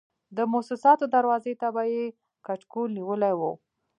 [0.37, 2.05] د موسساتو دروازې ته به یې
[2.45, 3.41] کچکول نیولی و.